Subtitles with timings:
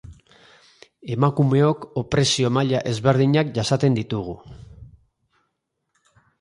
[1.15, 4.37] Emakumeok opresio maila ezberdinak jasaten ditugu.